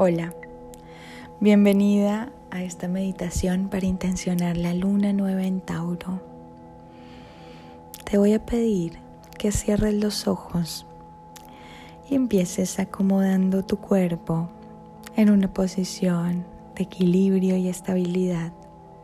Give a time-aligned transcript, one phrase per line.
[0.00, 0.32] Hola,
[1.40, 6.20] bienvenida a esta meditación para intencionar la luna nueva en Tauro.
[8.04, 9.00] Te voy a pedir
[9.36, 10.86] que cierres los ojos
[12.08, 14.48] y empieces acomodando tu cuerpo
[15.16, 16.46] en una posición
[16.76, 18.52] de equilibrio y estabilidad,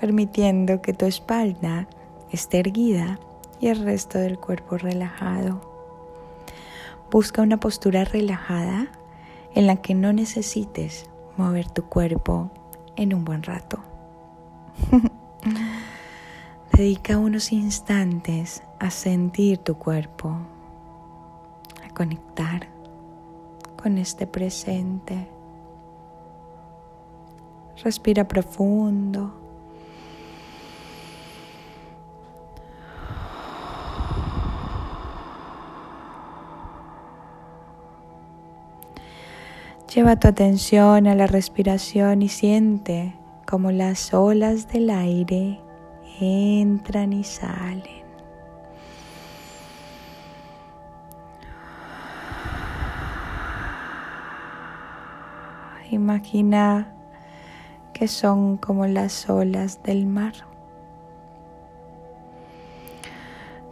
[0.00, 1.88] permitiendo que tu espalda
[2.30, 3.18] esté erguida
[3.58, 5.60] y el resto del cuerpo relajado.
[7.10, 8.92] Busca una postura relajada
[9.56, 11.08] en la que no necesites
[11.38, 12.50] mover tu cuerpo
[12.94, 13.78] en un buen rato.
[16.72, 20.36] Dedica unos instantes a sentir tu cuerpo,
[21.82, 22.68] a conectar
[23.82, 25.26] con este presente.
[27.82, 29.45] Respira profundo.
[39.94, 43.14] Lleva tu atención a la respiración y siente
[43.46, 45.60] como las olas del aire
[46.20, 48.04] entran y salen.
[55.90, 56.92] Imagina
[57.92, 60.34] que son como las olas del mar.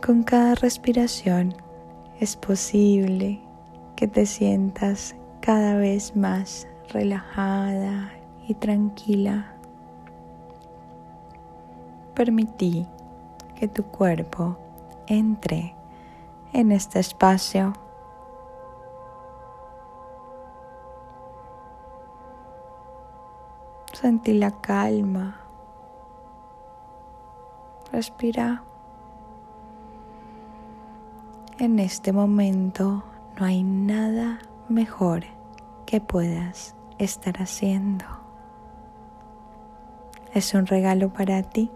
[0.01, 1.55] Con cada respiración
[2.21, 3.41] es posible
[3.97, 8.15] que te sientas cada vez más relajada
[8.49, 9.53] y tranquila.
[12.15, 12.87] Permití
[13.55, 14.57] que tu cuerpo
[15.07, 15.75] entre
[16.55, 17.75] en este espacio.
[23.93, 25.41] Sentí la calma.
[27.93, 28.65] Respira.
[31.59, 33.05] En este momento
[33.39, 34.39] no hay nada
[34.71, 35.34] mejor
[35.95, 38.05] que puedas estar haciendo.
[40.33, 41.71] Es un regalo para ti.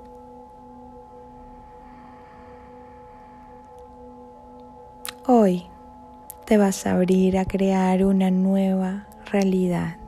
[5.25, 5.69] Hoy
[6.47, 9.99] te vas a abrir a crear una nueva realidad.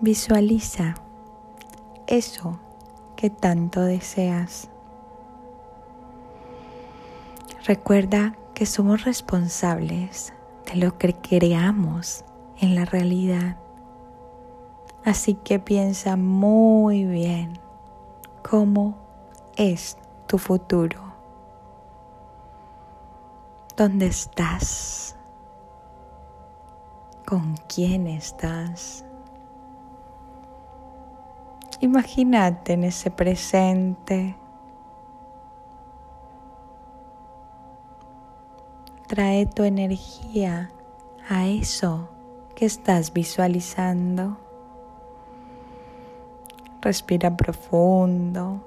[0.00, 0.94] Visualiza
[2.06, 2.58] eso
[3.14, 4.70] que tanto deseas.
[7.66, 10.32] Recuerda que somos responsables
[10.68, 12.24] de lo que creamos
[12.60, 13.56] en la realidad.
[15.04, 17.58] Así que piensa muy bien
[18.48, 18.94] cómo
[19.56, 19.96] es
[20.26, 21.00] tu futuro.
[23.76, 25.16] ¿Dónde estás?
[27.26, 29.04] ¿Con quién estás?
[31.80, 34.36] Imagínate en ese presente
[39.08, 40.70] Trae tu energía
[41.30, 42.10] a eso
[42.54, 44.36] que estás visualizando.
[46.82, 48.60] Respira profundo.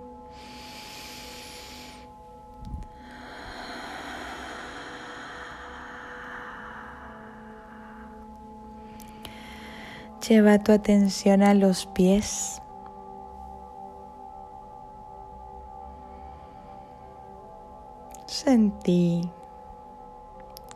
[10.27, 12.63] Lleva tu atención a los pies.
[18.25, 19.29] Sentí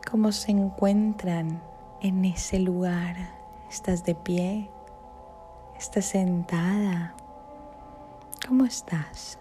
[0.08, 1.60] cómo se encuentran
[2.00, 3.16] en ese lugar.
[3.68, 4.70] ¿Estás de pie?
[5.76, 7.14] ¿Estás sentada?
[8.46, 9.38] ¿Cómo estás?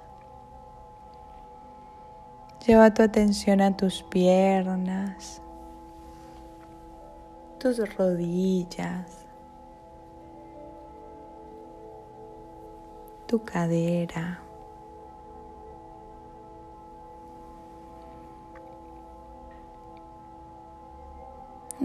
[2.65, 5.39] Lleva tu atención a tus piernas,
[7.59, 9.25] tus rodillas,
[13.27, 14.44] tu cadera.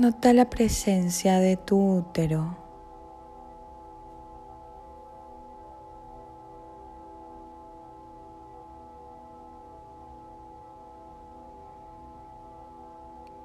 [0.00, 2.56] Nota la presencia de tu útero.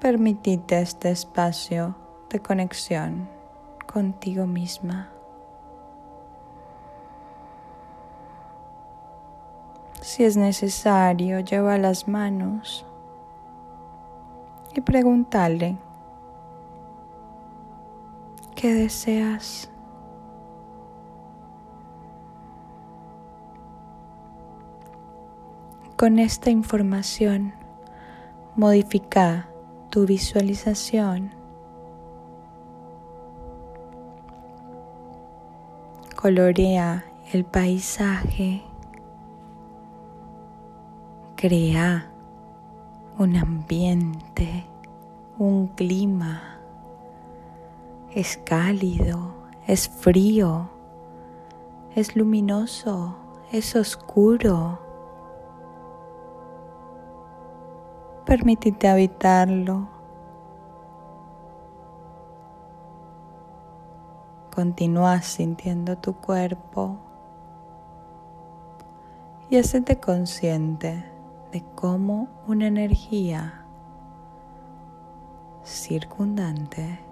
[0.00, 1.94] Permitite este espacio
[2.30, 3.28] de conexión
[3.86, 5.10] contigo misma.
[10.00, 12.86] Si es necesario, lleva las manos
[14.74, 15.76] y pregúntale
[18.56, 19.70] ¿Qué deseas.
[25.94, 27.52] Con esta información,
[28.54, 29.50] modifica
[29.90, 31.34] tu visualización.
[36.16, 37.04] Colorea
[37.34, 38.62] el paisaje.
[41.36, 42.10] Crea
[43.18, 44.64] un ambiente,
[45.36, 46.55] un clima
[48.16, 49.34] es cálido,
[49.66, 50.70] es frío,
[51.94, 53.14] es luminoso,
[53.52, 54.78] es oscuro.
[58.24, 59.86] Permítete habitarlo.
[64.54, 66.96] Continúa sintiendo tu cuerpo
[69.50, 71.04] y hacete consciente
[71.52, 73.66] de cómo una energía
[75.62, 77.05] circundante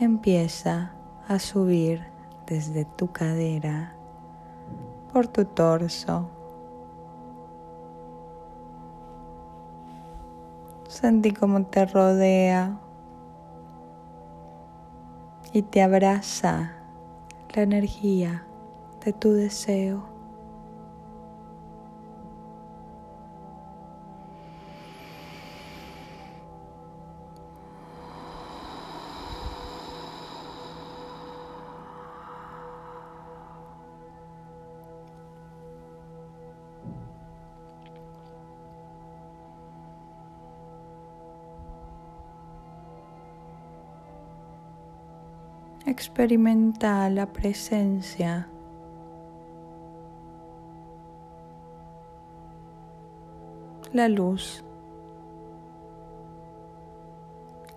[0.00, 0.92] empieza
[1.26, 2.04] a subir
[2.46, 3.94] desde tu cadera
[5.12, 6.28] por tu torso.
[10.88, 12.78] Sentí cómo te rodea
[15.52, 16.72] y te abraza
[17.54, 18.44] la energía
[19.04, 20.17] de tu deseo.
[45.88, 48.46] Experimenta la presencia.
[53.94, 54.62] La luz,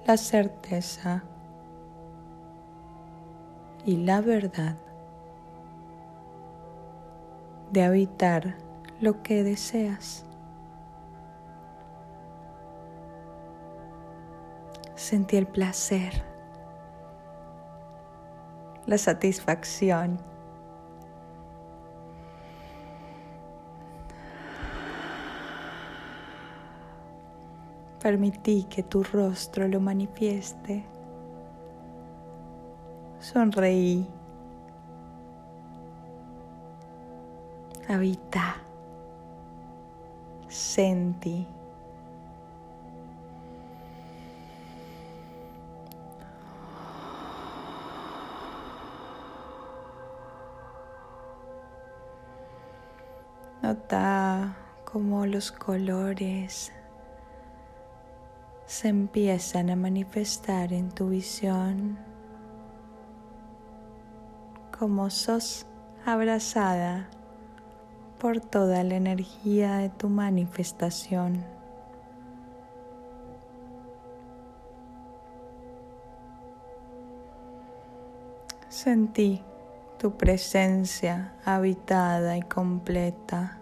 [0.05, 1.23] la certeza.
[3.85, 4.75] Y la verdad.
[7.71, 8.57] De habitar
[8.99, 10.25] lo que deseas.
[14.95, 16.30] Sentí el placer
[18.91, 20.19] la satisfacción.
[28.03, 30.83] Permití que tu rostro lo manifieste.
[33.21, 34.05] Sonreí.
[37.87, 38.57] Habita.
[40.49, 41.47] Sentí.
[53.71, 56.73] Nota cómo los colores
[58.65, 61.97] se empiezan a manifestar en tu visión,
[64.77, 65.65] como sos
[66.05, 67.07] abrazada
[68.19, 71.41] por toda la energía de tu manifestación.
[78.67, 79.41] Sentí
[79.97, 83.60] tu presencia habitada y completa.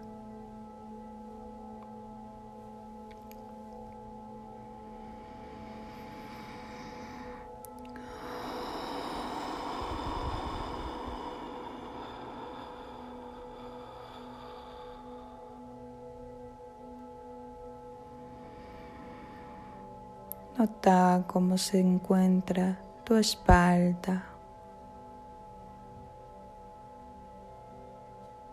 [20.60, 24.26] Nota cómo se encuentra tu espalda,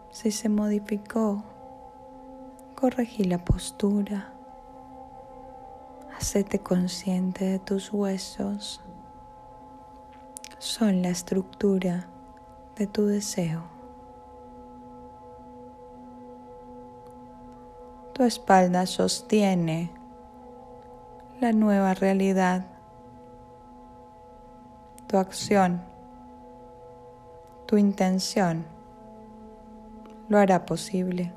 [0.10, 1.44] Si se modificó,
[2.76, 4.32] corregí la postura.
[6.18, 8.80] Hacete consciente de tus huesos.
[10.60, 12.08] Son la estructura
[12.78, 13.64] de tu deseo.
[18.14, 19.97] Tu espalda sostiene
[21.40, 22.66] la nueva realidad.
[25.08, 25.82] Tu acción,
[27.66, 28.66] tu intención
[30.30, 31.32] lo hará posible.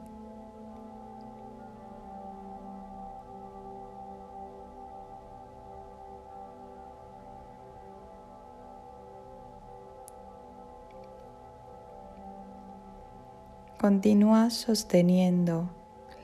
[13.81, 15.71] Continúa sosteniendo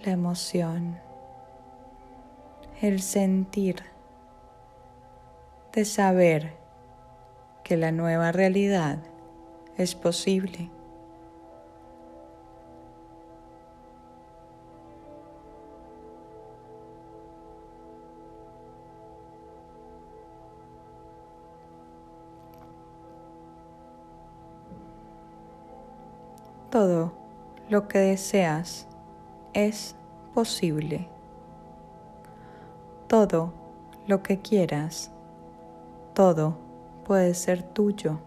[0.04, 0.98] la emoción,
[2.82, 3.82] el sentir
[5.72, 6.52] de saber
[7.64, 8.98] que la nueva realidad
[9.76, 10.70] es posible.
[26.76, 27.14] todo
[27.70, 28.86] lo que deseas
[29.54, 29.96] es
[30.34, 31.15] posible.
[33.08, 33.52] Todo
[34.08, 35.12] lo que quieras,
[36.12, 36.56] todo
[37.04, 38.18] puede ser tuyo.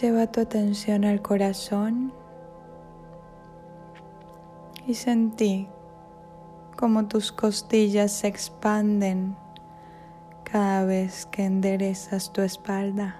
[0.00, 2.10] Lleva tu atención al corazón
[4.86, 5.68] y sentí
[6.74, 9.36] como tus costillas se expanden
[10.42, 13.16] cada vez que enderezas tu espalda.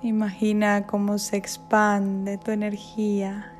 [0.00, 3.52] Imagina cómo se expande tu energía,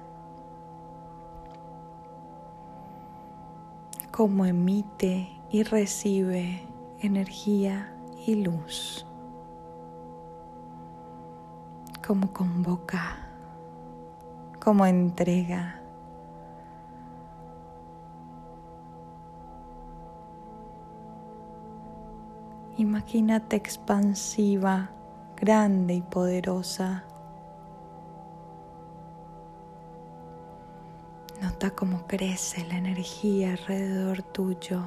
[4.10, 6.62] cómo emite y recibe
[7.00, 7.92] energía
[8.26, 9.06] y luz,
[12.06, 13.16] cómo convoca,
[14.62, 15.80] cómo entrega.
[22.76, 24.90] Imagínate expansiva
[25.36, 27.02] grande y poderosa.
[31.42, 34.82] Nota cómo crece la energía alrededor tuyo.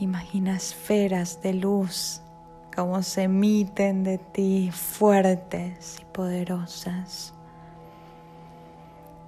[0.00, 2.22] Imagina esferas de luz,
[2.78, 7.34] como se emiten de ti fuertes y poderosas.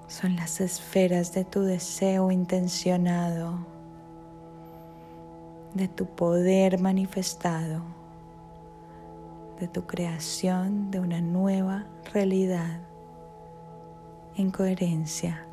[0.07, 3.59] Son las esferas de tu deseo intencionado,
[5.75, 7.83] de tu poder manifestado
[9.59, 12.79] de tu creación de una nueva realidad
[14.37, 15.45] en coherencia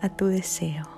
[0.00, 0.97] a tu deseo.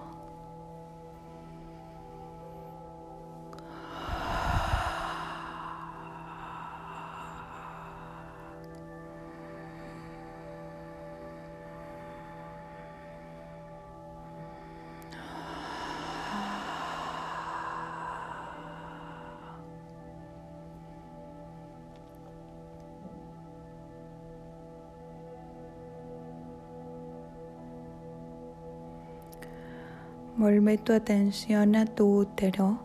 [30.40, 32.78] Vuelve tu atención a tu útero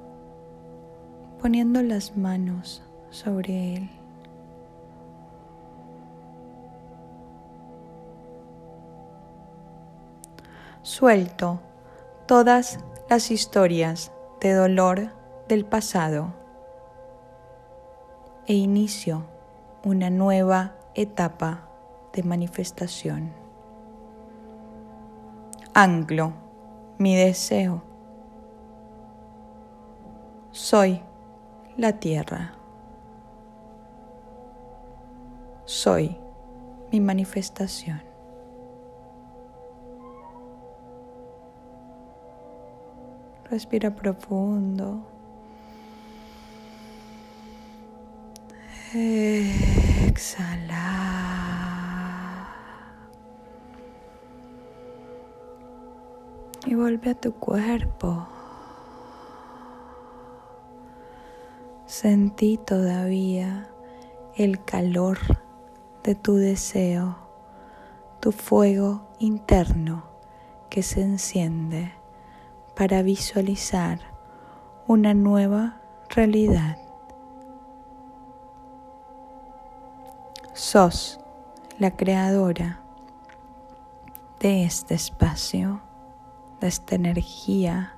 [1.42, 3.90] poniendo las manos sobre él.
[10.82, 11.62] Suelto
[12.26, 15.14] todas las historias de dolor
[15.48, 16.34] del pasado
[18.48, 19.24] e inicio
[19.86, 21.70] una nueva etapa
[22.12, 23.32] de manifestación.
[25.74, 26.45] Anclo
[26.98, 27.82] mi deseo.
[30.52, 31.02] Soy
[31.78, 32.54] la tierra.
[35.66, 36.18] Soy
[36.92, 38.02] mi manifestación.
[43.50, 45.02] Respira profundo.
[48.94, 50.95] Exhala.
[56.76, 58.28] Vuelve a tu cuerpo.
[61.86, 63.70] Sentí todavía
[64.36, 65.18] el calor
[66.04, 67.16] de tu deseo,
[68.20, 70.04] tu fuego interno
[70.70, 71.94] que se enciende
[72.76, 74.00] para visualizar
[74.88, 75.80] una nueva
[76.10, 76.78] realidad.
[80.54, 81.20] Sos
[81.80, 82.82] la creadora
[84.40, 85.85] de este espacio
[86.60, 87.96] de esta energía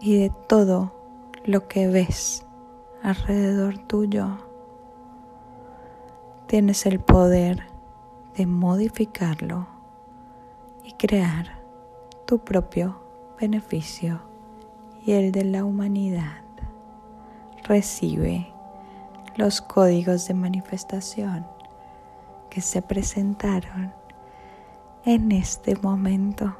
[0.00, 0.92] y de todo
[1.44, 2.46] lo que ves
[3.02, 4.38] alrededor tuyo.
[6.46, 7.64] Tienes el poder
[8.36, 9.66] de modificarlo
[10.84, 11.60] y crear
[12.26, 13.00] tu propio
[13.40, 14.20] beneficio
[15.04, 16.42] y el de la humanidad.
[17.64, 18.52] Recibe
[19.36, 21.46] los códigos de manifestación
[22.48, 23.94] que se presentaron
[25.04, 26.54] en este momento.